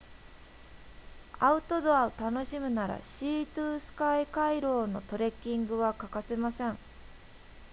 [1.39, 6.75] アウトドアを楽しむならシートゥスカイ回廊のトレッキングは欠かせません